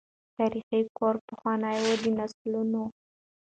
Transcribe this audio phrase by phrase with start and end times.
[0.37, 2.83] تاریخي کور پخوانی وو د نسلونو